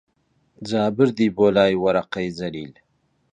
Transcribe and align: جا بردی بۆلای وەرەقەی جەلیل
جا 0.67 0.83
بردی 0.95 1.27
بۆلای 1.37 1.79
وەرەقەی 1.83 2.29
جەلیل 2.37 2.73